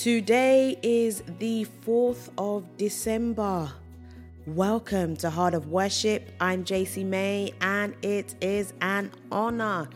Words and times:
Today 0.00 0.78
is 0.82 1.22
the 1.38 1.66
4th 1.84 2.30
of 2.38 2.64
December. 2.78 3.70
Welcome 4.46 5.14
to 5.18 5.28
Heart 5.28 5.52
of 5.52 5.66
Worship. 5.66 6.32
I'm 6.40 6.64
JC 6.64 7.04
May, 7.04 7.52
and 7.60 7.94
it 8.00 8.34
is 8.40 8.72
an 8.80 9.12
honor 9.30 9.90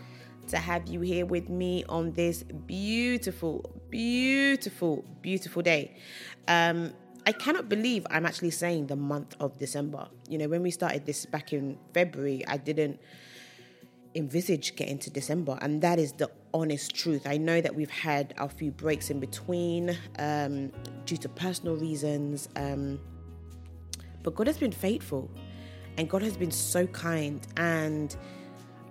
to 0.49 0.59
have 0.59 0.89
you 0.89 1.01
here 1.01 1.25
with 1.25 1.49
me 1.49 1.85
on 1.89 2.13
this 2.13 2.43
beautiful, 2.43 3.65
beautiful, 3.89 5.07
beautiful 5.23 5.63
day. 5.63 5.97
Um, 6.49 6.93
I 7.27 7.33
cannot 7.33 7.71
believe 7.71 8.07
I'm 8.11 8.27
actually 8.27 8.51
saying 8.51 8.89
the 8.89 8.97
month 8.97 9.35
of 9.41 9.59
December. 9.59 10.09
You 10.29 10.37
know, 10.37 10.49
when 10.49 10.63
we 10.63 10.71
started 10.71 11.07
this 11.07 11.25
back 11.25 11.55
in 11.55 11.79
February, 11.95 12.47
I 12.47 12.59
didn't 12.59 13.01
envisage 14.15 14.77
getting 14.77 14.99
to 14.99 15.11
December, 15.11 15.59
and 15.61 15.83
that 15.83 15.99
is 15.99 16.13
the 16.13 16.31
honest 16.53 16.95
truth. 16.95 17.27
I 17.27 17.37
know 17.37 17.61
that 17.61 17.75
we've 17.75 17.91
had 17.91 18.35
a 18.39 18.49
few 18.49 18.71
breaks 18.71 19.11
in 19.11 19.21
between 19.21 19.97
um, 20.19 20.71
due 21.05 21.17
to 21.17 21.29
personal 21.29 21.77
reasons, 21.77 22.49
um, 22.57 23.01
but 24.23 24.35
God 24.35 24.47
has 24.47 24.59
been 24.59 24.73
faithful, 24.73 25.31
and 25.99 26.09
God 26.09 26.23
has 26.23 26.37
been 26.37 26.51
so 26.51 26.87
kind, 26.89 27.47
and 27.57 28.17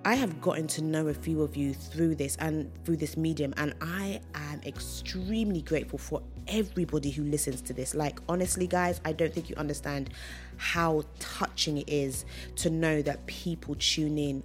I 0.05 0.15
have 0.15 0.41
gotten 0.41 0.67
to 0.67 0.81
know 0.81 1.07
a 1.07 1.13
few 1.13 1.41
of 1.41 1.55
you 1.55 1.73
through 1.73 2.15
this 2.15 2.35
and 2.37 2.69
through 2.83 2.97
this 2.97 3.15
medium, 3.15 3.53
and 3.55 3.73
I 3.81 4.19
am 4.35 4.61
extremely 4.65 5.61
grateful 5.61 5.97
for 5.97 6.21
everybody 6.47 7.09
who 7.09 7.23
listens 7.23 7.61
to 7.61 7.73
this. 7.73 7.95
Like, 7.95 8.19
honestly, 8.27 8.67
guys, 8.67 8.99
I 9.05 9.13
don't 9.13 9.33
think 9.33 9.49
you 9.49 9.55
understand 9.55 10.09
how 10.57 11.03
touching 11.19 11.77
it 11.77 11.89
is 11.89 12.25
to 12.57 12.69
know 12.69 13.01
that 13.01 13.25
people 13.27 13.75
tune 13.79 14.17
in 14.17 14.43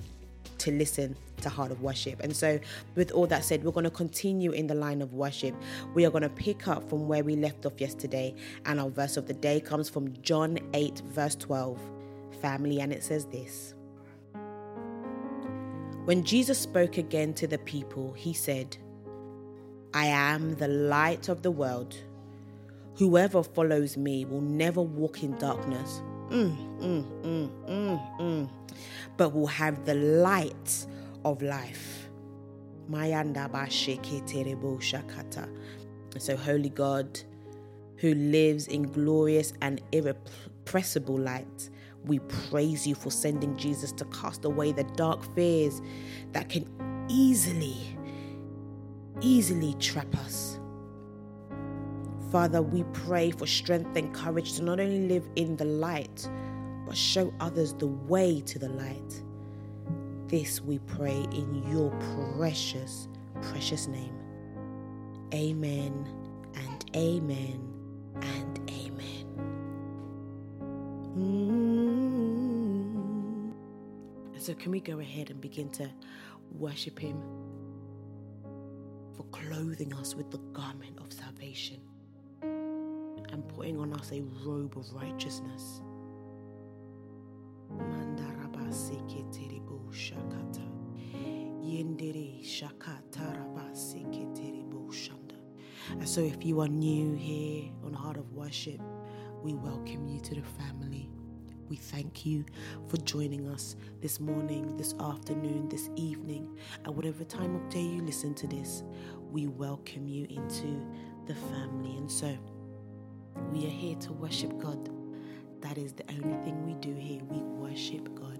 to 0.58 0.72
listen 0.72 1.16
to 1.42 1.48
Heart 1.48 1.70
of 1.70 1.82
Worship. 1.82 2.20
And 2.20 2.34
so, 2.34 2.58
with 2.94 3.10
all 3.12 3.26
that 3.26 3.44
said, 3.44 3.64
we're 3.64 3.72
going 3.72 3.84
to 3.84 3.90
continue 3.90 4.50
in 4.52 4.66
the 4.66 4.74
line 4.74 5.02
of 5.02 5.12
worship. 5.14 5.54
We 5.94 6.04
are 6.04 6.10
going 6.10 6.22
to 6.22 6.28
pick 6.28 6.68
up 6.68 6.88
from 6.88 7.08
where 7.08 7.24
we 7.24 7.36
left 7.36 7.66
off 7.66 7.80
yesterday, 7.80 8.34
and 8.64 8.80
our 8.80 8.90
verse 8.90 9.16
of 9.16 9.26
the 9.26 9.34
day 9.34 9.60
comes 9.60 9.88
from 9.88 10.20
John 10.22 10.58
8, 10.74 11.02
verse 11.06 11.36
12, 11.36 11.80
family, 12.40 12.80
and 12.80 12.92
it 12.92 13.02
says 13.02 13.26
this. 13.26 13.74
When 16.04 16.24
Jesus 16.24 16.58
spoke 16.58 16.96
again 16.96 17.34
to 17.34 17.46
the 17.46 17.58
people, 17.58 18.14
he 18.14 18.32
said, 18.32 18.76
I 19.92 20.06
am 20.06 20.54
the 20.54 20.68
light 20.68 21.28
of 21.28 21.42
the 21.42 21.50
world. 21.50 21.96
Whoever 22.96 23.42
follows 23.42 23.96
me 23.96 24.24
will 24.24 24.40
never 24.40 24.80
walk 24.80 25.22
in 25.22 25.36
darkness, 25.38 26.02
mm, 26.30 26.80
mm, 26.80 27.04
mm, 27.22 27.50
mm, 27.68 28.18
mm, 28.18 28.50
but 29.16 29.32
will 29.34 29.46
have 29.46 29.84
the 29.84 29.94
light 29.94 30.86
of 31.24 31.42
life. 31.42 32.08
So, 36.18 36.36
Holy 36.36 36.70
God, 36.70 37.20
who 37.96 38.14
lives 38.14 38.66
in 38.66 38.84
glorious 38.84 39.52
and 39.60 39.80
irrepressible 39.92 41.18
light, 41.18 41.70
we 42.04 42.18
praise 42.20 42.86
you 42.86 42.94
for 42.94 43.10
sending 43.10 43.56
Jesus 43.56 43.92
to 43.92 44.04
cast 44.06 44.44
away 44.44 44.72
the 44.72 44.84
dark 44.84 45.22
fears 45.34 45.82
that 46.32 46.48
can 46.48 46.66
easily, 47.08 47.76
easily 49.20 49.74
trap 49.74 50.14
us. 50.18 50.58
Father, 52.30 52.60
we 52.60 52.84
pray 52.92 53.30
for 53.30 53.46
strength 53.46 53.96
and 53.96 54.12
courage 54.14 54.52
to 54.54 54.62
not 54.62 54.78
only 54.80 55.08
live 55.08 55.26
in 55.36 55.56
the 55.56 55.64
light, 55.64 56.28
but 56.84 56.94
show 56.94 57.32
others 57.40 57.72
the 57.72 57.86
way 57.86 58.42
to 58.42 58.58
the 58.58 58.68
light. 58.68 59.22
This 60.26 60.60
we 60.60 60.78
pray 60.80 61.26
in 61.32 61.64
your 61.72 61.90
precious, 62.36 63.08
precious 63.40 63.86
name. 63.86 64.14
Amen 65.32 66.06
and 66.54 66.84
amen 66.94 67.66
and 68.16 68.60
amen. 68.70 69.24
Mm-hmm. 71.16 71.88
So, 74.38 74.52
can 74.54 74.70
we 74.70 74.80
go 74.80 74.98
ahead 74.98 75.30
and 75.30 75.40
begin 75.40 75.70
to 75.70 75.90
worship 76.52 76.98
Him 76.98 77.22
for 79.16 79.24
clothing 79.30 79.94
us 79.94 80.14
with 80.14 80.30
the 80.30 80.38
garment 80.52 80.98
of 81.00 81.10
salvation 81.10 81.87
and 83.32 83.48
putting 83.48 83.78
on 83.78 83.92
us 83.94 84.12
a 84.12 84.22
robe 84.44 84.76
of 84.76 84.90
righteousness? 84.92 85.80
And 95.90 96.08
so 96.08 96.20
if 96.20 96.44
you 96.44 96.60
are 96.60 96.68
new 96.68 97.14
here 97.14 97.70
on 97.84 97.92
Heart 97.92 98.18
of 98.18 98.32
Worship, 98.32 98.80
we 99.42 99.54
welcome 99.54 100.06
you 100.06 100.20
to 100.20 100.34
the 100.34 100.42
family. 100.42 101.10
We 101.68 101.76
thank 101.76 102.24
you 102.24 102.44
for 102.88 102.96
joining 102.98 103.48
us 103.48 103.76
this 104.00 104.20
morning, 104.20 104.76
this 104.76 104.94
afternoon, 105.00 105.68
this 105.68 105.90
evening, 105.96 106.56
at 106.84 106.94
whatever 106.94 107.24
time 107.24 107.54
of 107.54 107.68
day 107.68 107.82
you 107.82 108.02
listen 108.02 108.34
to 108.36 108.46
this. 108.46 108.82
We 109.30 109.48
welcome 109.48 110.06
you 110.08 110.26
into 110.30 110.86
the 111.26 111.34
family. 111.34 111.96
And 111.96 112.10
so 112.10 112.36
we 113.52 113.66
are 113.66 113.70
here 113.70 113.96
to 113.96 114.12
worship 114.12 114.58
God. 114.58 114.90
That 115.60 115.78
is 115.78 115.92
the 115.92 116.04
only 116.10 116.36
thing 116.44 116.64
we 116.64 116.74
do 116.74 116.94
here. 116.94 117.22
We 117.24 117.38
worship 117.38 118.14
God. 118.14 118.38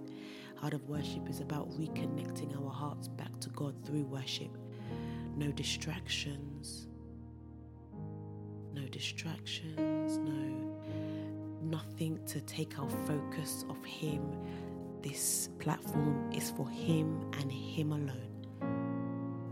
Heart 0.55 0.73
of 0.73 0.87
worship 0.89 1.29
is 1.29 1.39
about 1.39 1.69
reconnecting 1.71 2.55
our 2.61 2.71
hearts 2.71 3.07
back 3.07 3.37
to 3.41 3.49
God 3.49 3.75
through 3.85 4.03
worship. 4.03 4.57
No 5.35 5.51
distractions. 5.51 6.87
No 8.73 8.85
distractions. 8.87 10.17
No, 10.17 10.77
nothing 11.61 12.19
to 12.27 12.41
take 12.41 12.77
our 12.79 12.89
focus 13.05 13.65
off 13.69 13.83
Him. 13.85 14.21
This 15.01 15.49
platform 15.59 16.29
is 16.33 16.51
for 16.51 16.67
Him 16.67 17.31
and 17.39 17.51
Him 17.51 17.91
alone. 17.93 18.47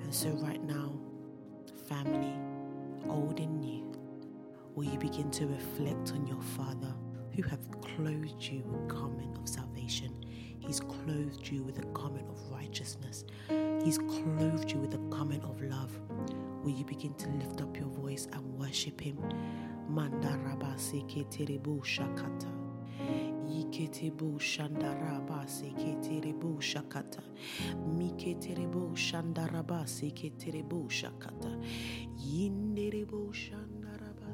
And 0.02 0.14
so, 0.14 0.30
right 0.30 0.64
now, 0.64 0.94
family, 1.88 2.34
old 3.10 3.40
and 3.40 3.62
new, 3.62 3.87
will 4.78 4.86
you 4.86 5.00
begin 5.00 5.32
to 5.32 5.48
reflect 5.48 6.12
on 6.12 6.28
your 6.28 6.42
Father 6.56 6.94
who 7.36 7.42
hath 7.42 7.68
clothed 7.82 8.44
you 8.44 8.62
with 8.68 8.88
garment 8.88 9.36
of 9.36 9.50
salvation? 9.50 10.14
He's 10.60 10.80
clothed 10.80 11.50
you 11.50 11.64
with 11.64 11.80
a 11.80 11.86
garment 11.88 12.30
of 12.30 12.40
righteousness. 12.52 13.26
He's 13.84 13.98
clothed 13.98 14.72
you 14.72 14.78
with 14.78 14.94
a 14.94 15.00
garment 15.10 15.44
of 15.46 15.60
love. 15.64 16.00
Will 16.64 16.74
you 16.74 16.86
begin 16.86 17.16
to 17.16 17.28
lift 17.30 17.60
up 17.60 17.76
your 17.76 17.88
voice 17.88 18.28
and 18.32 18.44
worship 18.54 19.02
Him? 19.02 19.18
Mandaraba 19.92 20.76
shakata. 21.82 22.52
Shandaraba 24.38 25.48
shakata. 26.62 27.24
Shandaraba 28.94 29.88
shakata. 30.88 31.52
Shandaraba 33.34 33.77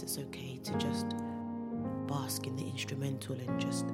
Sometimes 0.00 0.16
it's 0.16 0.28
okay 0.28 0.56
to 0.64 0.78
just 0.78 1.08
bask 2.06 2.46
in 2.46 2.56
the 2.56 2.66
instrumental 2.66 3.34
and 3.34 3.60
just 3.60 3.86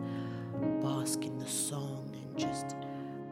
bask 0.81 1.25
in 1.25 1.37
the 1.39 1.49
song 1.49 2.15
and 2.15 2.39
just 2.39 2.77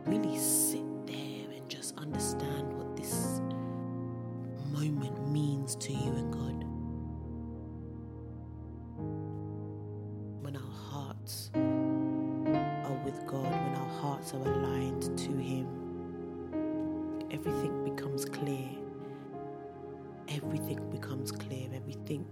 really 0.06 0.36
sit 0.38 0.82
there 1.06 1.54
and 1.54 1.68
just 1.68 1.96
understand 1.98 2.72
what 2.72 2.96
this 2.96 3.40
moment 4.72 5.30
means 5.30 5.76
to 5.76 5.92
you 5.92 6.10
and 6.14 6.32
God. 6.32 6.64
When 10.42 10.56
our 10.56 10.72
hearts 10.90 11.50
are 11.54 13.02
with 13.04 13.24
God, 13.24 13.44
when 13.44 13.74
our 13.76 14.00
hearts 14.00 14.34
are 14.34 14.42
aligned 14.42 15.16
to 15.16 15.30
Him, 15.36 15.68
everything 17.30 17.84
becomes 17.84 18.24
clear. 18.24 18.68
Everything 20.28 20.90
becomes 20.90 21.30
clear. 21.30 21.68
Everything 21.72 22.26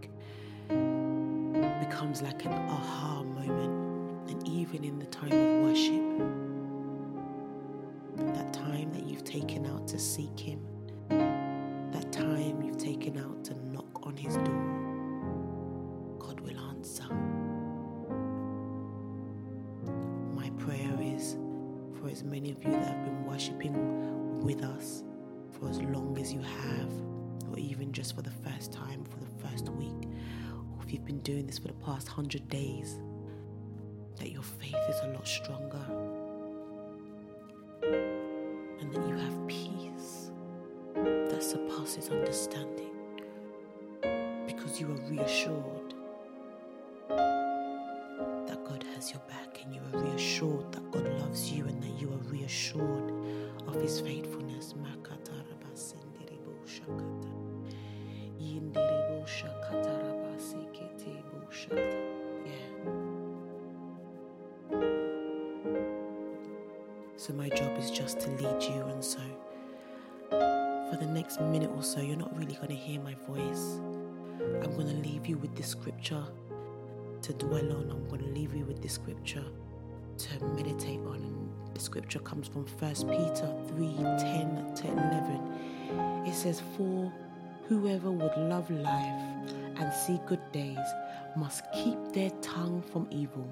comes 2.03 2.21
like 2.21 2.45
an 2.45 2.53
aha 2.53 3.23
moment, 3.23 4.29
and 4.29 4.49
even 4.49 4.83
in 4.83 4.99
the 4.99 5.07
time 5.07 5.31
of 5.31 5.63
worship, 5.63 6.03
that 8.35 8.53
time 8.53 8.93
that 8.93 9.05
you've 9.05 9.23
taken 9.23 9.65
out 9.67 9.87
to 9.87 10.01
seek 10.01 10.37
Him, 10.37 10.59
that 11.09 12.11
time 12.11 12.61
you've 12.61 12.77
taken 12.77 13.17
out 13.19 13.45
to 13.45 13.55
knock 13.69 14.05
on 14.05 14.17
His 14.17 14.35
door, 14.39 16.17
God 16.19 16.41
will 16.41 16.59
answer. 16.71 17.05
My 20.35 20.51
prayer 20.59 20.99
is 21.01 21.37
for 22.01 22.09
as 22.09 22.25
many 22.25 22.51
of 22.51 22.65
you 22.65 22.73
that 22.73 22.83
have 22.83 23.05
been 23.05 23.25
worshiping 23.27 24.41
with 24.41 24.65
us 24.65 25.05
for 25.53 25.69
as 25.69 25.81
long 25.81 26.19
as 26.19 26.33
you 26.33 26.41
have, 26.41 26.93
or 27.53 27.61
even 27.61 27.93
just 27.93 28.17
for 28.17 28.23
the 28.23 28.33
first 28.33 28.73
time, 28.73 29.05
for 29.05 29.21
the 29.21 29.49
first 29.49 29.69
week 29.69 30.09
you've 30.93 31.05
been 31.07 31.21
doing 31.21 31.47
this 31.47 31.59
for 31.59 31.69
the 31.69 31.75
past 31.75 32.07
hundred 32.07 32.47
days, 32.49 32.99
that 34.17 34.31
your 34.31 34.43
faith 34.43 34.77
is 34.89 34.97
a 35.03 35.07
lot 35.09 35.27
stronger. 35.27 35.81
And 37.83 38.93
that 38.93 39.09
you 39.09 39.15
have 39.17 39.49
peace 39.49 40.31
that 40.95 41.43
surpasses 41.43 42.11
understanding 42.11 42.91
because 44.47 44.81
you 44.81 44.91
are 44.91 45.11
reassured 45.11 45.95
that 47.09 48.65
God 48.65 48.85
has 48.95 49.11
your 49.11 49.23
back 49.29 49.63
and 49.65 49.75
you 49.75 49.81
are 49.95 50.03
reassured 50.03 50.73
that 50.73 50.91
God 50.91 51.09
loves 51.21 51.51
you 51.51 51.65
and 51.65 51.83
that 51.83 52.01
you 52.01 52.13
are 52.13 52.31
reassured 52.31 53.13
of 53.67 53.81
his 53.81 54.01
faithfulness. 54.01 54.43
So 67.23 67.33
my 67.35 67.49
job 67.51 67.79
is 67.79 67.89
just 67.89 68.19
to 68.23 68.31
lead 68.31 68.61
you 68.65 68.83
and 68.83 69.05
so 69.05 69.21
for 70.29 70.97
the 70.99 71.07
next 71.07 71.41
minute 71.41 71.71
or 71.77 71.81
so 71.85 72.01
you're 72.01 72.17
not 72.17 72.37
really 72.37 72.55
going 72.55 72.71
to 72.71 72.75
hear 72.75 73.01
my 73.01 73.15
voice. 73.29 73.79
I'm 74.61 74.75
going 74.75 74.89
to 74.89 75.09
leave 75.09 75.29
you 75.29 75.37
with 75.37 75.55
the 75.55 75.63
scripture 75.63 76.25
to 77.21 77.33
dwell 77.35 77.77
on. 77.77 77.93
I'm 77.93 78.09
going 78.09 78.23
to 78.23 78.31
leave 78.33 78.57
you 78.57 78.65
with 78.65 78.83
the 78.83 78.89
scripture 78.89 79.45
to 80.19 80.45
meditate 80.47 80.99
on. 81.07 81.23
And 81.23 81.77
the 81.77 81.81
scripture 81.81 82.19
comes 82.19 82.49
from 82.49 82.67
1 82.67 82.93
Peter 82.93 83.55
3 83.69 83.95
10 84.19 84.75
to 84.79 84.87
11. 84.89 86.27
It 86.27 86.35
says, 86.35 86.61
For 86.77 87.13
whoever 87.69 88.11
would 88.11 88.37
love 88.37 88.69
life 88.69 89.53
and 89.77 89.93
see 89.93 90.19
good 90.27 90.43
days 90.51 90.89
must 91.37 91.63
keep 91.73 91.99
their 92.13 92.31
tongue 92.41 92.83
from 92.93 93.07
evil 93.11 93.49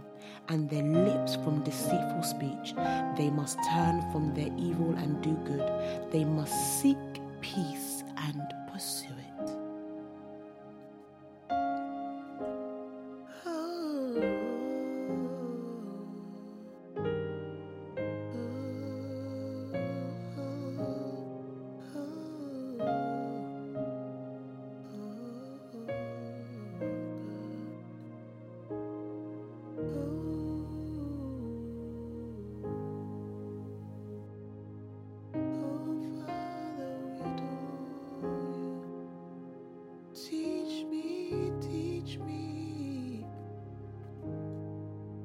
and 0.48 0.68
their 0.68 0.82
lips 0.82 1.36
from 1.36 1.62
deceitful 1.62 2.22
speech. 2.22 2.74
They 3.16 3.30
must 3.30 3.58
turn 3.70 4.00
from 4.12 4.34
their 4.34 4.50
evil 4.58 4.94
and 4.96 5.20
do 5.22 5.34
good. 5.44 6.10
They 6.10 6.24
must 6.24 6.80
seek 6.80 6.98
peace 7.40 8.04
and 8.16 8.42
pursue 8.72 9.08
it. 9.08 9.19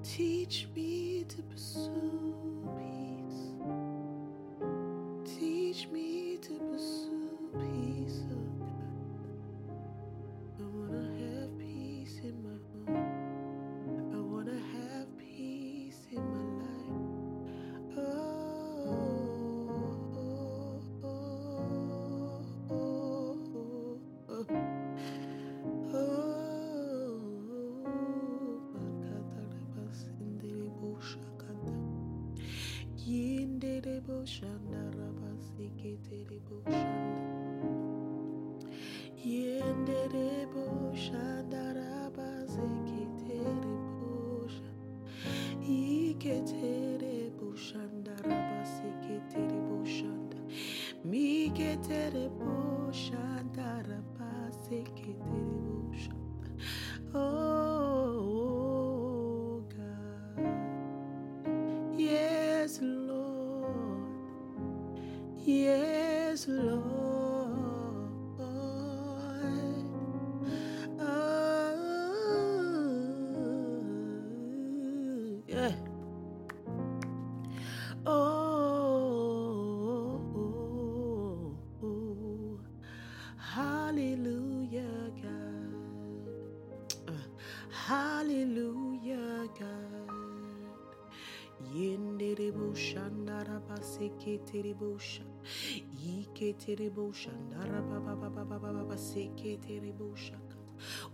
Teach 0.06 0.68
me 0.76 1.26
to 1.28 1.42
pursue 1.42 2.36
peace. 2.78 3.54
Teach 5.40 5.88
me 5.90 6.15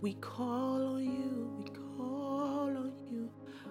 We 0.00 0.14
call 0.14 0.96
on 0.96 1.04
you, 1.04 1.52
we 1.58 1.64
call 1.96 2.76
on 2.76 2.92
you, 3.10 3.30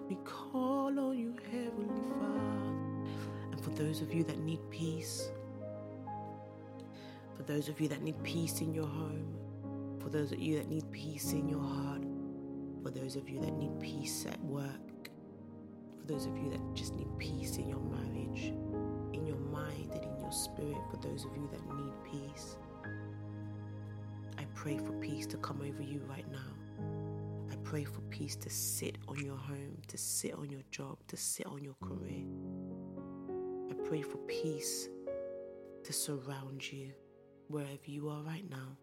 we 0.10 0.16
call 0.24 1.00
on 1.00 1.18
you, 1.18 1.36
Heavenly 1.52 2.02
Father. 2.20 3.52
And 3.52 3.64
for 3.64 3.70
those 3.72 4.02
of 4.02 4.14
you 4.14 4.24
that 4.24 4.40
need 4.40 4.60
peace, 4.70 5.32
for 7.36 7.44
those 7.44 7.70
of 7.70 7.80
you 7.82 7.88
that 7.90 8.02
need 8.02 8.22
peace 8.24 8.62
in 8.62 8.74
your 8.74 8.88
home, 8.88 9.36
for 10.00 10.10
those 10.10 10.32
of 10.32 10.40
you 10.40 10.58
that 10.58 10.70
need 10.70 10.90
peace 10.92 11.34
in 11.34 11.48
your 11.48 11.62
heart, 11.62 12.04
for 12.84 12.90
those 12.90 13.16
of 13.16 13.30
you 13.30 13.40
that 13.40 13.54
need 13.54 13.80
peace 13.80 14.26
at 14.26 14.40
work, 14.44 15.10
for 16.00 16.08
those 16.08 16.26
of 16.26 16.38
you 16.38 16.50
that 16.50 16.62
just 16.74 16.96
need 16.96 17.08
peace 17.18 17.58
in 17.58 17.70
your 17.70 17.80
marriage, 17.80 18.54
in 19.22 19.28
your 19.28 19.38
mind 19.38 19.92
and 19.94 20.04
in 20.04 20.20
your 20.20 20.32
spirit, 20.32 20.78
for 20.90 20.98
those 20.98 21.26
of 21.26 21.36
you 21.36 21.48
that 21.52 21.62
need 21.76 21.94
peace, 22.04 22.58
I 24.38 24.46
pray 24.56 24.78
for 24.78 24.94
peace 24.94 25.28
to 25.28 25.38
come 25.38 25.62
over 25.62 25.82
you 25.84 26.02
right 26.10 26.26
now. 26.32 26.40
I 27.52 27.56
pray 27.64 27.84
for 27.84 28.02
peace 28.10 28.36
to 28.38 28.50
sit 28.50 28.98
on 29.08 29.24
your 29.24 29.38
home, 29.38 29.78
to 29.88 29.98
sit 29.98 30.34
on 30.34 30.50
your 30.50 30.62
job, 30.72 30.98
to 31.08 31.18
sit 31.18 31.46
on 31.46 31.64
your 31.64 31.76
career. 31.84 32.26
I 33.70 33.74
pray 33.88 34.02
for 34.02 34.18
peace 34.28 34.90
to 35.84 35.94
surround 35.94 36.72
you 36.72 36.92
wherever 37.48 37.86
you 37.86 38.10
are 38.10 38.22
right 38.24 38.50
now. 38.50 38.78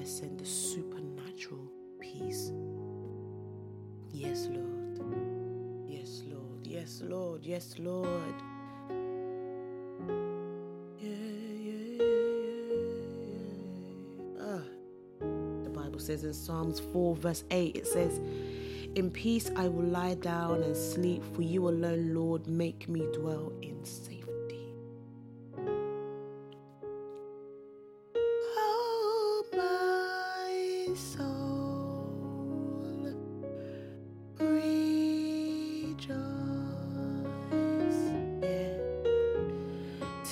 I 0.00 0.04
send 0.04 0.38
the 0.38 0.46
supernatural 0.46 1.68
peace. 2.00 2.52
Yes, 4.12 4.48
Lord. 4.50 4.79
Yes, 6.80 7.02
Lord. 7.04 7.44
Yes, 7.44 7.74
Lord. 7.78 8.34
Yeah, 10.98 11.10
yeah, 11.60 12.00
yeah. 12.00 12.94
Ah. 14.40 14.62
The 15.20 15.68
Bible 15.68 15.98
says 15.98 16.24
in 16.24 16.32
Psalms 16.32 16.80
4, 16.80 17.16
verse 17.16 17.44
8, 17.50 17.76
it 17.76 17.86
says, 17.86 18.18
In 18.94 19.10
peace 19.10 19.50
I 19.56 19.68
will 19.68 19.88
lie 19.88 20.14
down 20.14 20.62
and 20.62 20.74
sleep, 20.74 21.22
for 21.34 21.42
you 21.42 21.68
alone, 21.68 22.14
Lord, 22.14 22.46
make 22.46 22.88
me 22.88 23.06
dwell 23.12 23.52
in 23.60 23.84
safety. 23.84 24.72
Oh, 28.56 29.44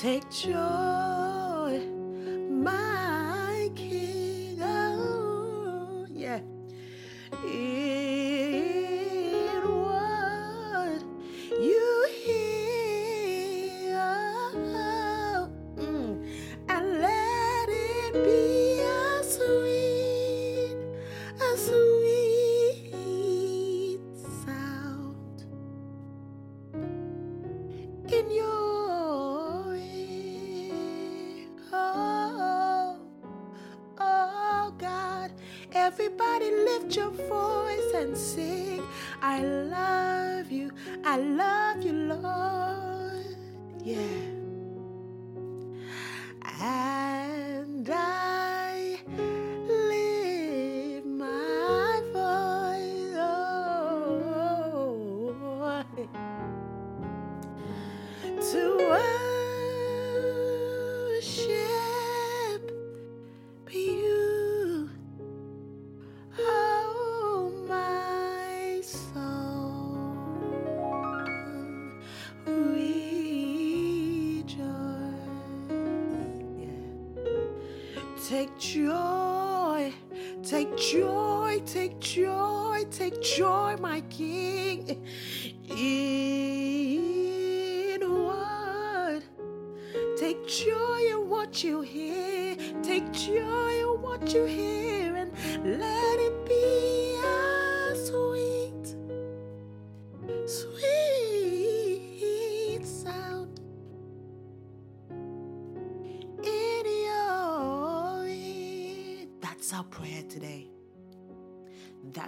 Take 0.00 0.30
joy, 0.30 1.17
lift 36.88 36.96
your 36.96 37.10
voice 37.28 37.94
and 37.94 38.16
sing. 38.16 38.82
I 39.20 39.40
love 39.40 40.50
you, 40.50 40.70
I 41.04 41.18
love 41.18 41.82
you, 41.82 41.92
Lord. 41.92 43.36
Yeah. 43.84 44.27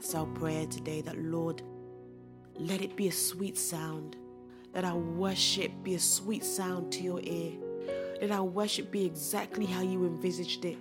That's 0.00 0.14
our 0.14 0.24
prayer 0.24 0.64
today 0.64 1.02
that 1.02 1.18
Lord, 1.18 1.60
let 2.54 2.80
it 2.80 2.96
be 2.96 3.08
a 3.08 3.12
sweet 3.12 3.58
sound. 3.58 4.16
Let 4.74 4.82
our 4.82 4.96
worship 4.96 5.72
be 5.82 5.94
a 5.94 5.98
sweet 5.98 6.42
sound 6.42 6.90
to 6.92 7.02
your 7.02 7.20
ear. 7.20 7.52
Let 8.22 8.30
our 8.30 8.44
worship 8.44 8.90
be 8.90 9.04
exactly 9.04 9.66
how 9.66 9.82
you 9.82 10.06
envisaged 10.06 10.64
it. 10.64 10.78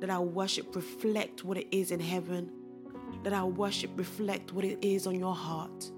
Let 0.00 0.10
our 0.10 0.22
worship 0.22 0.76
reflect 0.76 1.42
what 1.42 1.58
it 1.58 1.66
is 1.72 1.90
in 1.90 1.98
heaven. 1.98 2.52
Let 3.24 3.32
our 3.32 3.48
worship 3.48 3.90
reflect 3.96 4.52
what 4.52 4.64
it 4.64 4.78
is 4.80 5.08
on 5.08 5.18
your 5.18 5.34
heart. 5.34 5.90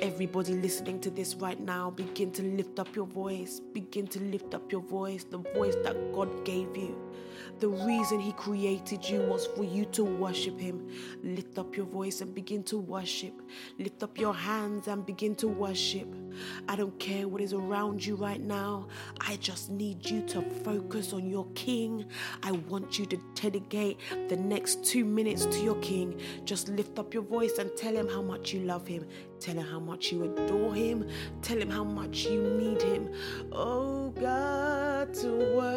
Everybody 0.00 0.52
listening 0.54 1.00
to 1.00 1.10
this 1.10 1.34
right 1.34 1.58
now, 1.58 1.90
begin 1.90 2.30
to 2.32 2.42
lift 2.42 2.78
up 2.78 2.94
your 2.94 3.06
voice. 3.06 3.58
Begin 3.58 4.06
to 4.08 4.20
lift 4.20 4.54
up 4.54 4.70
your 4.70 4.80
voice, 4.80 5.24
the 5.24 5.38
voice 5.38 5.74
that 5.82 6.12
God 6.12 6.44
gave 6.44 6.76
you. 6.76 6.96
The 7.58 7.68
reason 7.68 8.20
He 8.20 8.30
created 8.32 9.08
you 9.08 9.22
was 9.22 9.48
for 9.56 9.64
you 9.64 9.86
to 9.86 10.04
worship 10.04 10.60
Him. 10.60 10.88
Lift 11.24 11.58
up 11.58 11.76
your 11.76 11.86
voice 11.86 12.20
and 12.20 12.32
begin 12.32 12.62
to 12.64 12.78
worship. 12.78 13.42
Lift 13.80 14.04
up 14.04 14.16
your 14.18 14.34
hands 14.34 14.86
and 14.86 15.04
begin 15.04 15.34
to 15.36 15.48
worship. 15.48 16.06
I 16.68 16.76
don't 16.76 16.98
care 16.98 17.28
what 17.28 17.40
is 17.40 17.52
around 17.52 18.04
you 18.04 18.16
right 18.16 18.40
now. 18.40 18.88
I 19.20 19.36
just 19.36 19.70
need 19.70 20.08
you 20.08 20.22
to 20.28 20.42
focus 20.42 21.12
on 21.12 21.28
your 21.28 21.46
King. 21.54 22.06
I 22.42 22.52
want 22.52 22.98
you 22.98 23.06
to 23.06 23.18
dedicate 23.34 23.98
the 24.28 24.36
next 24.36 24.84
two 24.84 25.04
minutes 25.04 25.46
to 25.46 25.60
your 25.60 25.76
King. 25.76 26.20
Just 26.44 26.68
lift 26.68 26.98
up 26.98 27.14
your 27.14 27.22
voice 27.22 27.58
and 27.58 27.70
tell 27.76 27.94
Him 27.94 28.08
how 28.08 28.22
much 28.22 28.52
you 28.52 28.60
love 28.60 28.86
Him. 28.86 29.06
Tell 29.40 29.54
Him 29.54 29.66
how 29.66 29.78
much 29.78 30.10
you 30.12 30.24
adore 30.24 30.74
Him. 30.74 31.08
Tell 31.42 31.58
Him 31.58 31.70
how 31.70 31.84
much 31.84 32.26
you 32.26 32.42
need 32.42 32.82
Him. 32.82 33.12
Oh 33.52 34.10
God, 34.10 35.14
to 35.14 35.28
worship 35.56 35.67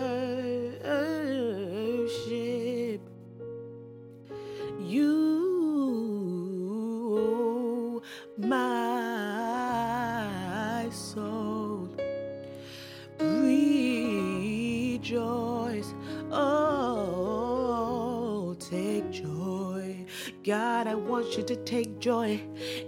you 21.38 21.44
to 21.44 21.56
take 21.56 22.00
joy. 22.00 22.42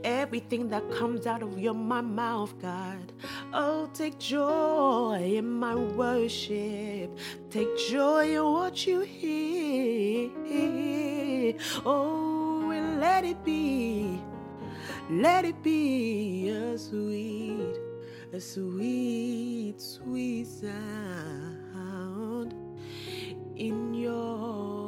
Everything 0.04 0.70
that 0.70 0.90
comes 0.92 1.26
out 1.28 1.42
of 1.44 1.60
your 1.60 1.74
my 1.74 2.02
mouth, 2.02 2.54
God. 2.62 3.14
Oh, 3.54 3.90
take 3.94 4.20
joy 4.20 5.34
in 5.38 5.50
my 5.50 5.76
worship. 5.76 7.18
Take 7.50 7.78
joy 7.90 8.36
in 8.36 8.44
what 8.44 8.86
you 8.88 9.02
hear. 9.02 10.32
Oh, 11.86 12.72
and 12.72 13.00
let 13.00 13.24
it 13.26 13.44
be. 13.44 14.22
Let 15.10 15.46
it 15.46 15.62
be 15.62 16.50
a 16.50 16.78
sweet, 16.78 17.78
a 18.32 18.40
sweet, 18.40 19.82
sweet 19.82 20.48
sound 20.48 20.74
in 23.56 23.94
your. 23.94 24.83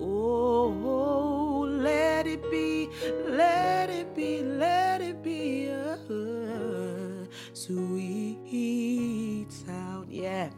Oh, 0.00 1.66
let 1.68 2.26
it 2.26 2.50
be, 2.50 2.88
let 3.28 3.90
it 3.90 4.14
be, 4.14 4.42
let 4.42 5.00
it 5.00 5.22
be 5.22 5.66
a 5.66 5.98
sweet 7.54 9.52
sound. 9.52 10.10
Yeah. 10.10 10.50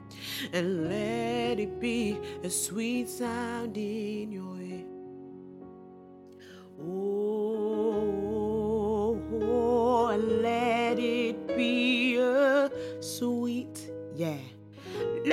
And 0.53 0.89
let 0.89 1.59
it 1.61 1.81
be 1.81 2.19
a 2.43 2.51
sweet 2.51 3.09
sound 3.09 3.77
in 3.77 4.33
your 4.33 4.54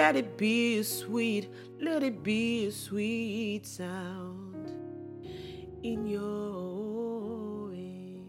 Let 0.01 0.15
it 0.15 0.35
be 0.35 0.79
a 0.79 0.83
sweet, 0.83 1.47
let 1.79 2.01
it 2.01 2.23
be 2.23 2.65
a 2.65 2.71
sweet 2.71 3.67
sound 3.67 4.67
in 5.83 6.07
your 6.07 7.71
ear. 7.71 8.23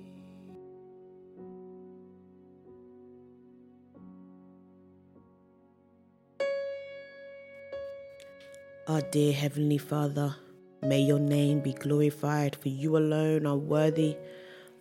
Our 8.87 9.01
dear 9.11 9.33
Heavenly 9.33 9.79
Father, 9.79 10.37
may 10.83 11.01
your 11.01 11.21
name 11.21 11.61
be 11.61 11.73
glorified, 11.73 12.55
for 12.55 12.69
you 12.69 12.99
alone 12.99 13.47
are 13.47 13.57
worthy. 13.57 14.19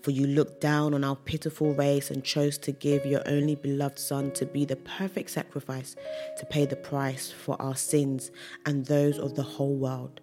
For 0.04 0.12
you 0.12 0.26
looked 0.26 0.62
down 0.62 0.96
on 0.96 1.04
our 1.04 1.16
pitiful 1.16 1.76
race 1.76 2.10
and 2.10 2.24
chose 2.24 2.58
to 2.60 2.72
give 2.72 3.06
your 3.06 3.22
only 3.28 3.54
beloved 3.54 4.00
Son 4.00 4.32
to 4.32 4.48
be 4.48 4.66
the 4.66 4.78
perfect 4.78 5.30
sacrifice 5.30 5.96
to 6.38 6.46
pay 6.48 6.66
the 6.66 6.76
price 6.76 7.32
for 7.32 7.62
our 7.62 7.76
sins 7.76 8.32
and 8.66 8.86
those 8.86 9.20
of 9.20 9.36
the 9.36 9.44
whole 9.44 9.76
world. 9.76 10.20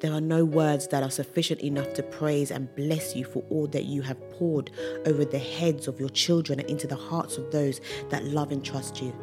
There 0.00 0.12
are 0.12 0.20
no 0.20 0.44
words 0.44 0.88
that 0.88 1.02
are 1.02 1.10
sufficient 1.10 1.60
enough 1.60 1.94
to 1.94 2.02
praise 2.02 2.50
and 2.50 2.74
bless 2.74 3.16
you 3.16 3.24
for 3.24 3.42
all 3.48 3.66
that 3.68 3.84
you 3.84 4.02
have 4.02 4.30
poured 4.32 4.70
over 5.06 5.24
the 5.24 5.38
heads 5.38 5.88
of 5.88 5.98
your 5.98 6.10
children 6.10 6.60
and 6.60 6.68
into 6.68 6.86
the 6.86 6.96
hearts 6.96 7.38
of 7.38 7.50
those 7.50 7.80
that 8.10 8.24
love 8.24 8.52
and 8.52 8.62
trust 8.62 9.00
you. 9.00 9.14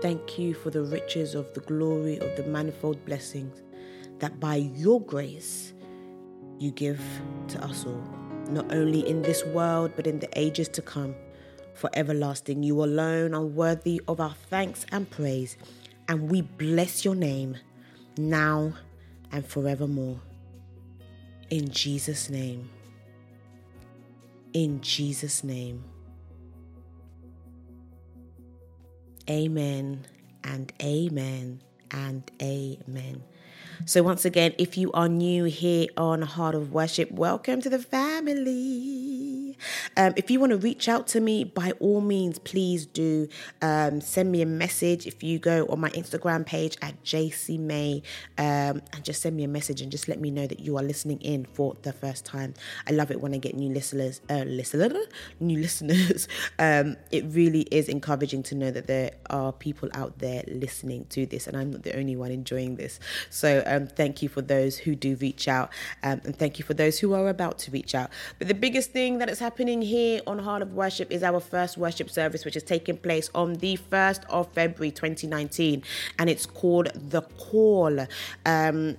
Thank 0.00 0.38
you 0.38 0.54
for 0.54 0.70
the 0.70 0.82
riches 0.82 1.34
of 1.34 1.52
the 1.52 1.60
glory 1.60 2.18
of 2.18 2.36
the 2.36 2.44
manifold 2.44 3.04
blessings 3.04 3.60
that 4.18 4.40
by 4.40 4.56
your 4.56 5.02
grace 5.02 5.73
you 6.58 6.70
give 6.70 7.00
to 7.48 7.64
us 7.64 7.84
all. 7.86 8.02
not 8.50 8.72
only 8.72 9.06
in 9.08 9.22
this 9.22 9.44
world, 9.46 9.92
but 9.96 10.06
in 10.06 10.18
the 10.18 10.28
ages 10.38 10.68
to 10.68 10.82
come. 10.82 11.14
For 11.74 11.90
everlasting, 11.94 12.62
you 12.62 12.84
alone 12.84 13.34
are 13.34 13.42
worthy 13.44 14.00
of 14.06 14.20
our 14.20 14.34
thanks 14.50 14.86
and 14.92 15.10
praise, 15.10 15.56
and 16.08 16.30
we 16.30 16.42
bless 16.42 17.04
your 17.04 17.14
name 17.14 17.56
now 18.16 18.74
and 19.32 19.46
forevermore. 19.46 20.20
In 21.50 21.70
Jesus' 21.70 22.30
name. 22.30 22.70
In 24.52 24.80
Jesus' 24.80 25.42
name. 25.42 25.84
Amen 29.28 30.06
and 30.44 30.72
amen 30.82 31.62
and 31.90 32.30
amen. 32.40 33.22
So, 33.86 34.02
once 34.02 34.24
again, 34.24 34.54
if 34.58 34.76
you 34.78 34.90
are 34.92 35.08
new 35.08 35.44
here 35.44 35.88
on 35.96 36.22
Heart 36.22 36.54
of 36.54 36.72
Worship, 36.72 37.10
welcome 37.10 37.60
to 37.60 37.68
the 37.70 37.78
family. 37.78 39.13
Um, 39.96 40.12
if 40.16 40.30
you 40.30 40.40
want 40.40 40.50
to 40.50 40.58
reach 40.58 40.88
out 40.88 41.06
to 41.08 41.20
me, 41.20 41.44
by 41.44 41.72
all 41.80 42.00
means, 42.00 42.38
please 42.38 42.86
do 42.86 43.28
um, 43.62 44.00
send 44.00 44.30
me 44.30 44.42
a 44.42 44.46
message. 44.46 45.06
If 45.06 45.22
you 45.22 45.38
go 45.38 45.66
on 45.66 45.80
my 45.80 45.90
Instagram 45.90 46.46
page 46.46 46.76
at 46.82 47.02
JC 47.04 47.58
May 47.58 48.02
um, 48.38 48.82
and 48.92 49.02
just 49.02 49.22
send 49.22 49.36
me 49.36 49.44
a 49.44 49.48
message 49.48 49.80
and 49.80 49.90
just 49.90 50.08
let 50.08 50.20
me 50.20 50.30
know 50.30 50.46
that 50.46 50.60
you 50.60 50.76
are 50.76 50.82
listening 50.82 51.20
in 51.20 51.44
for 51.44 51.76
the 51.82 51.92
first 51.92 52.24
time. 52.24 52.54
I 52.88 52.92
love 52.92 53.10
it 53.10 53.20
when 53.20 53.34
I 53.34 53.38
get 53.38 53.54
new 53.54 53.72
listeners, 53.72 54.20
uh, 54.30 54.44
listener, 54.46 54.92
new 55.40 55.58
listeners. 55.58 56.28
Um, 56.58 56.96
it 57.10 57.24
really 57.28 57.62
is 57.70 57.88
encouraging 57.88 58.42
to 58.44 58.54
know 58.54 58.70
that 58.70 58.86
there 58.86 59.12
are 59.30 59.52
people 59.52 59.88
out 59.94 60.18
there 60.18 60.42
listening 60.46 61.06
to 61.10 61.26
this, 61.26 61.46
and 61.46 61.56
I'm 61.56 61.70
not 61.70 61.82
the 61.82 61.96
only 61.96 62.16
one 62.16 62.30
enjoying 62.30 62.76
this. 62.76 63.00
So 63.30 63.62
um, 63.66 63.86
thank 63.86 64.22
you 64.22 64.28
for 64.28 64.42
those 64.42 64.76
who 64.78 64.94
do 64.94 65.16
reach 65.16 65.48
out, 65.48 65.70
um, 66.02 66.20
and 66.24 66.36
thank 66.36 66.58
you 66.58 66.64
for 66.64 66.74
those 66.74 66.98
who 66.98 67.12
are 67.14 67.28
about 67.28 67.58
to 67.60 67.70
reach 67.70 67.94
out. 67.94 68.10
But 68.38 68.48
the 68.48 68.54
biggest 68.54 68.92
thing 68.92 69.18
that 69.18 69.28
is 69.28 69.38
happening 69.54 69.82
here 69.82 70.20
on 70.26 70.40
Heart 70.40 70.62
of 70.62 70.74
Worship 70.74 71.12
is 71.12 71.22
our 71.22 71.38
first 71.38 71.78
worship 71.78 72.10
service, 72.10 72.44
which 72.44 72.56
is 72.56 72.64
taking 72.64 72.96
place 72.96 73.30
on 73.36 73.54
the 73.54 73.76
1st 73.76 74.24
of 74.28 74.52
February 74.52 74.90
2019, 74.90 75.80
and 76.18 76.28
it's 76.28 76.44
called 76.44 76.88
The 76.92 77.22
Call. 77.22 78.04
Um, 78.44 78.96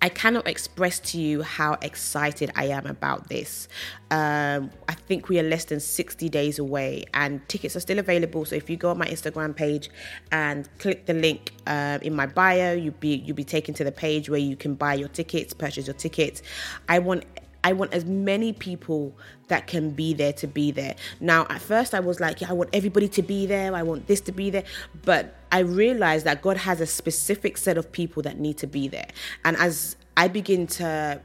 I 0.00 0.10
cannot 0.10 0.46
express 0.46 1.00
to 1.00 1.20
you 1.20 1.42
how 1.42 1.76
excited 1.82 2.52
I 2.54 2.66
am 2.66 2.86
about 2.86 3.28
this. 3.30 3.66
Um, 4.12 4.70
I 4.88 4.94
think 4.94 5.28
we 5.28 5.40
are 5.40 5.42
less 5.42 5.64
than 5.64 5.80
60 5.80 6.28
days 6.28 6.60
away, 6.60 7.06
and 7.12 7.40
tickets 7.48 7.74
are 7.74 7.80
still 7.80 7.98
available. 7.98 8.44
So 8.44 8.54
if 8.54 8.70
you 8.70 8.76
go 8.76 8.90
on 8.90 8.98
my 8.98 9.06
Instagram 9.06 9.56
page 9.56 9.90
and 10.30 10.68
click 10.78 11.06
the 11.06 11.14
link 11.14 11.50
uh, 11.66 11.98
in 12.00 12.14
my 12.14 12.26
bio, 12.26 12.74
you'll 12.74 12.94
be 13.00 13.16
you'll 13.16 13.34
be 13.34 13.42
taken 13.42 13.74
to 13.74 13.82
the 13.82 13.90
page 13.90 14.30
where 14.30 14.38
you 14.38 14.54
can 14.54 14.76
buy 14.76 14.94
your 14.94 15.08
tickets, 15.08 15.52
purchase 15.52 15.88
your 15.88 15.94
tickets. 15.94 16.42
I 16.88 17.00
want 17.00 17.24
I 17.68 17.72
want 17.74 17.92
as 17.92 18.06
many 18.06 18.54
people 18.54 19.14
that 19.48 19.66
can 19.66 19.90
be 19.90 20.14
there 20.14 20.32
to 20.32 20.46
be 20.46 20.70
there. 20.70 20.94
Now, 21.20 21.46
at 21.50 21.60
first, 21.60 21.92
I 21.92 22.00
was 22.00 22.18
like, 22.18 22.40
yeah, 22.40 22.48
I 22.48 22.54
want 22.54 22.70
everybody 22.72 23.08
to 23.08 23.22
be 23.22 23.44
there. 23.44 23.74
I 23.74 23.82
want 23.82 24.06
this 24.06 24.22
to 24.22 24.32
be 24.32 24.48
there. 24.48 24.64
But 25.04 25.34
I 25.52 25.58
realized 25.58 26.24
that 26.24 26.40
God 26.40 26.56
has 26.56 26.80
a 26.80 26.86
specific 26.86 27.58
set 27.58 27.76
of 27.76 27.92
people 27.92 28.22
that 28.22 28.38
need 28.38 28.56
to 28.58 28.66
be 28.66 28.88
there. 28.88 29.08
And 29.44 29.54
as 29.58 29.96
I 30.16 30.28
begin 30.28 30.66
to 30.78 31.20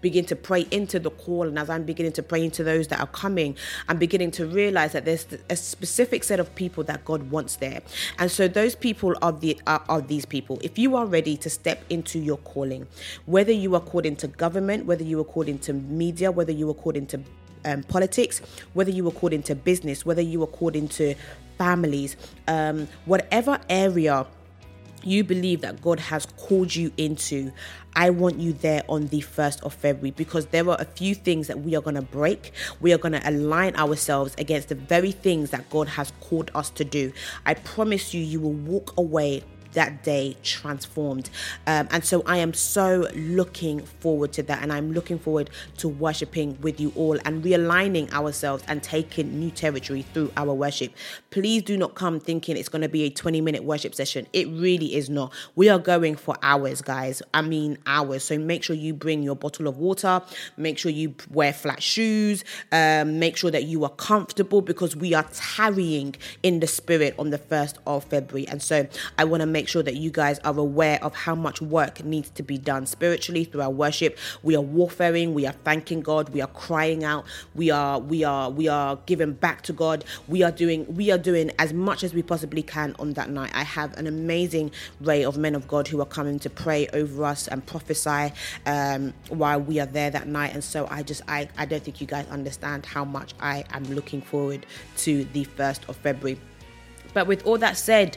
begin 0.00 0.24
to 0.26 0.36
pray 0.36 0.66
into 0.70 0.98
the 0.98 1.10
call 1.10 1.48
and 1.48 1.58
as 1.58 1.70
I'm 1.70 1.84
beginning 1.84 2.12
to 2.12 2.22
pray 2.22 2.44
into 2.44 2.64
those 2.64 2.88
that 2.88 3.00
are 3.00 3.06
coming, 3.08 3.56
I'm 3.88 3.98
beginning 3.98 4.30
to 4.32 4.46
realize 4.46 4.92
that 4.92 5.04
there's 5.04 5.26
a 5.48 5.56
specific 5.56 6.24
set 6.24 6.40
of 6.40 6.54
people 6.54 6.84
that 6.84 7.04
God 7.04 7.30
wants 7.30 7.56
there. 7.56 7.82
And 8.18 8.30
so 8.30 8.48
those 8.48 8.74
people 8.74 9.14
are 9.22 9.32
the 9.32 9.60
are, 9.66 9.82
are 9.88 10.00
these 10.00 10.24
people. 10.26 10.58
If 10.62 10.78
you 10.78 10.96
are 10.96 11.06
ready 11.06 11.36
to 11.38 11.50
step 11.50 11.84
into 11.90 12.18
your 12.18 12.38
calling, 12.38 12.86
whether 13.26 13.52
you 13.52 13.74
are 13.74 13.80
called 13.80 14.06
into 14.06 14.28
government, 14.28 14.86
whether 14.86 15.04
you 15.04 15.20
are 15.20 15.24
called 15.24 15.48
into 15.48 15.72
media, 15.72 16.30
whether 16.30 16.52
you 16.52 16.68
are 16.70 16.74
called 16.74 16.96
into 16.96 17.22
um, 17.64 17.82
politics, 17.84 18.40
whether 18.72 18.90
you 18.90 19.06
are 19.06 19.12
called 19.12 19.32
into 19.32 19.54
business, 19.54 20.06
whether 20.06 20.22
you 20.22 20.42
are 20.42 20.46
called 20.46 20.76
into 20.76 21.14
families, 21.58 22.16
um, 22.48 22.88
whatever 23.04 23.58
area 23.68 24.26
you 25.06 25.24
believe 25.24 25.60
that 25.62 25.82
God 25.82 26.00
has 26.00 26.26
called 26.36 26.74
you 26.74 26.92
into, 26.96 27.52
I 27.94 28.10
want 28.10 28.38
you 28.38 28.52
there 28.52 28.82
on 28.88 29.08
the 29.08 29.20
1st 29.20 29.62
of 29.62 29.74
February 29.74 30.12
because 30.12 30.46
there 30.46 30.68
are 30.68 30.76
a 30.80 30.84
few 30.84 31.14
things 31.14 31.48
that 31.48 31.60
we 31.60 31.74
are 31.76 31.80
going 31.80 31.96
to 31.96 32.02
break. 32.02 32.52
We 32.80 32.92
are 32.92 32.98
going 32.98 33.12
to 33.12 33.28
align 33.28 33.76
ourselves 33.76 34.34
against 34.38 34.68
the 34.68 34.74
very 34.74 35.12
things 35.12 35.50
that 35.50 35.68
God 35.70 35.88
has 35.88 36.12
called 36.20 36.50
us 36.54 36.70
to 36.70 36.84
do. 36.84 37.12
I 37.46 37.54
promise 37.54 38.14
you, 38.14 38.22
you 38.22 38.40
will 38.40 38.52
walk 38.52 38.94
away 38.96 39.42
that 39.72 40.02
day 40.02 40.36
transformed. 40.42 41.30
Um, 41.66 41.88
and 41.90 42.04
so 42.04 42.22
I 42.26 42.38
am 42.38 42.54
so 42.54 43.08
looking 43.14 43.80
forward 43.80 44.32
to 44.34 44.42
that. 44.44 44.62
And 44.62 44.72
I'm 44.72 44.92
looking 44.92 45.18
forward 45.18 45.50
to 45.78 45.88
worshiping 45.88 46.58
with 46.60 46.80
you 46.80 46.92
all 46.96 47.18
and 47.24 47.42
realigning 47.42 48.12
ourselves 48.12 48.64
and 48.68 48.82
taking 48.82 49.38
new 49.38 49.50
territory 49.50 50.02
through 50.02 50.32
our 50.36 50.52
worship. 50.52 50.92
Please 51.30 51.62
do 51.62 51.76
not 51.76 51.94
come 51.94 52.20
thinking 52.20 52.56
it's 52.56 52.68
going 52.68 52.82
to 52.82 52.88
be 52.88 53.04
a 53.04 53.10
20 53.10 53.40
minute 53.40 53.64
worship 53.64 53.94
session. 53.94 54.26
It 54.32 54.48
really 54.48 54.94
is 54.94 55.08
not. 55.08 55.32
We 55.54 55.68
are 55.68 55.78
going 55.78 56.16
for 56.16 56.36
hours, 56.42 56.82
guys. 56.82 57.22
I 57.34 57.42
mean, 57.42 57.78
hours. 57.86 58.24
So 58.24 58.38
make 58.38 58.62
sure 58.62 58.76
you 58.76 58.94
bring 58.94 59.22
your 59.22 59.36
bottle 59.36 59.66
of 59.66 59.78
water, 59.78 60.22
make 60.56 60.78
sure 60.78 60.90
you 60.90 61.14
wear 61.30 61.52
flat 61.52 61.82
shoes, 61.82 62.44
um, 62.72 63.18
make 63.18 63.36
sure 63.36 63.50
that 63.50 63.64
you 63.64 63.84
are 63.84 63.90
comfortable 63.90 64.60
because 64.60 64.96
we 64.96 65.14
are 65.14 65.26
tarrying 65.32 66.16
in 66.42 66.60
the 66.60 66.66
spirit 66.66 67.14
on 67.18 67.30
the 67.30 67.38
1st 67.38 67.76
of 67.86 68.04
February. 68.04 68.46
And 68.48 68.62
so 68.62 68.86
I 69.18 69.24
want 69.24 69.40
to 69.40 69.46
make 69.46 69.59
make 69.60 69.68
sure 69.68 69.82
that 69.82 69.96
you 69.96 70.10
guys 70.10 70.38
are 70.38 70.58
aware 70.58 70.98
of 71.04 71.14
how 71.14 71.34
much 71.34 71.60
work 71.60 72.02
needs 72.02 72.30
to 72.30 72.42
be 72.42 72.56
done 72.56 72.86
spiritually 72.86 73.44
through 73.44 73.60
our 73.60 73.68
worship. 73.70 74.18
We 74.42 74.56
are 74.56 74.62
warfaring, 74.62 75.34
we 75.34 75.46
are 75.46 75.52
thanking 75.68 76.00
God, 76.00 76.30
we 76.30 76.40
are 76.40 76.52
crying 76.66 77.04
out, 77.04 77.26
we 77.54 77.70
are 77.70 77.98
we 77.98 78.24
are 78.24 78.48
we 78.48 78.68
are 78.68 78.96
giving 79.04 79.34
back 79.34 79.60
to 79.62 79.74
God. 79.74 80.02
We 80.28 80.42
are 80.42 80.50
doing 80.50 80.86
we 80.96 81.10
are 81.10 81.18
doing 81.18 81.50
as 81.58 81.74
much 81.74 82.02
as 82.02 82.14
we 82.14 82.22
possibly 82.22 82.62
can 82.62 82.96
on 82.98 83.12
that 83.18 83.28
night. 83.28 83.50
I 83.52 83.64
have 83.64 83.94
an 83.98 84.06
amazing 84.06 84.70
ray 85.02 85.24
of 85.26 85.36
men 85.36 85.54
of 85.54 85.68
God 85.68 85.86
who 85.88 86.00
are 86.00 86.06
coming 86.06 86.38
to 86.38 86.48
pray 86.48 86.88
over 86.94 87.24
us 87.26 87.46
and 87.46 87.64
prophesy 87.66 88.32
um, 88.64 89.12
while 89.28 89.60
we 89.60 89.78
are 89.78 89.90
there 89.98 90.10
that 90.10 90.26
night. 90.26 90.54
And 90.54 90.64
so 90.64 90.88
I 90.90 91.02
just 91.02 91.20
I, 91.28 91.50
I 91.58 91.66
don't 91.66 91.82
think 91.82 92.00
you 92.00 92.06
guys 92.06 92.26
understand 92.28 92.86
how 92.86 93.04
much 93.04 93.34
I 93.40 93.64
am 93.72 93.84
looking 93.84 94.22
forward 94.22 94.64
to 95.04 95.24
the 95.34 95.44
first 95.44 95.86
of 95.90 95.96
February. 95.96 96.40
But 97.12 97.26
with 97.26 97.44
all 97.44 97.58
that 97.58 97.76
said, 97.76 98.16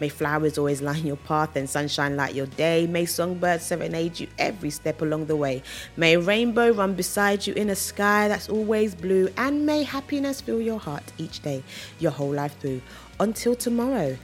May 0.00 0.08
flowers 0.08 0.58
always 0.58 0.82
line 0.82 1.06
your 1.06 1.16
path 1.16 1.56
and 1.56 1.68
sunshine 1.68 2.16
light 2.16 2.34
your 2.34 2.46
day. 2.46 2.86
May 2.86 3.04
songbirds 3.04 3.64
serenade 3.64 4.20
you 4.20 4.28
every 4.38 4.70
step 4.70 5.02
along 5.02 5.26
the 5.26 5.36
way. 5.36 5.62
May 5.96 6.16
rainbow 6.16 6.72
run 6.72 6.94
beside 6.94 7.46
you 7.46 7.54
in 7.54 7.70
a 7.70 7.76
sky 7.76 8.28
that's 8.28 8.48
always 8.48 8.94
blue. 8.94 9.28
And 9.36 9.66
may 9.66 9.82
happiness 9.82 10.40
fill 10.40 10.60
your 10.60 10.78
heart 10.78 11.04
each 11.18 11.40
day, 11.40 11.62
your 11.98 12.12
whole 12.12 12.32
life 12.32 12.58
through. 12.60 12.82
Until 13.20 13.54
tomorrow, 13.54 14.16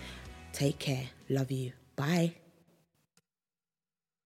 take 0.53 0.79
care. 0.79 1.09
Love 1.29 1.51
you. 1.51 1.73
Bye. 1.97 2.43